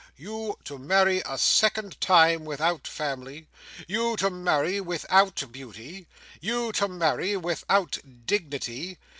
You 0.17 0.57
to 0.63 0.79
marry 0.79 1.21
a 1.27 1.37
second 1.37 2.01
time 2.01 2.43
without 2.43 2.87
family! 2.87 3.45
You 3.87 4.15
to 4.15 4.31
marry 4.31 4.81
without 4.81 5.43
beauty! 5.51 6.07
You 6.39 6.71
to 6.71 6.87
marry 6.87 7.37
without 7.37 7.99
dignity! 8.25 8.97